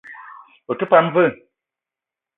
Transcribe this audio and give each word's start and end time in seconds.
Ou 0.69 0.77
te 0.79 0.85
pam 0.91 1.07
vé? 1.15 1.25